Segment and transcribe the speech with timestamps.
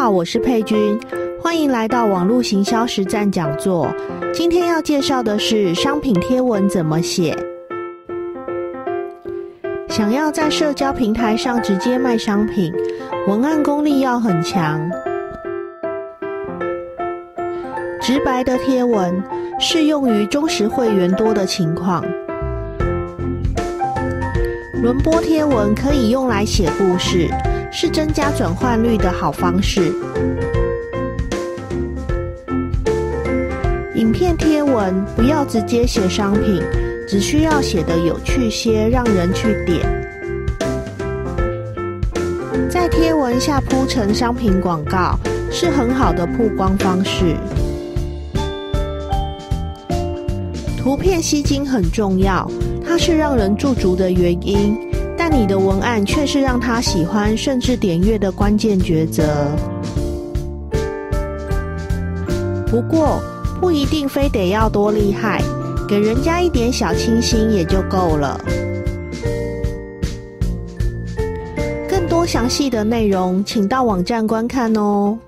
[0.00, 0.96] 好，我是佩君，
[1.42, 3.92] 欢迎来到网络行销实战讲座。
[4.32, 7.36] 今天要介绍的是商品贴文怎么写。
[9.88, 12.72] 想要在社交平台上直接卖商品，
[13.26, 14.88] 文案功力要很强。
[18.00, 19.20] 直白的贴文
[19.58, 22.04] 适用于忠实会员多的情况。
[24.80, 27.26] 轮播贴文可以用来写故事，
[27.70, 29.92] 是增加转换率的好方式。
[33.94, 36.62] 影片贴文不要直接写商品，
[37.06, 39.86] 只需要写的有趣些，让人去点。
[42.70, 45.18] 在贴文下铺成商品广告，
[45.50, 47.36] 是很好的曝光方式。
[50.76, 52.50] 图片吸睛很重要。
[52.90, 54.74] 它是让人驻足的原因，
[55.30, 59.22] 但你的文案却是让他喜欢甚至点阅的关键抉择。
[62.66, 63.20] 不过，
[63.60, 65.42] 不一定非得要多厉害，
[65.86, 68.40] 给人家一点小清新也就够了。
[71.86, 75.18] 更多详细的内容，请到网站观看哦。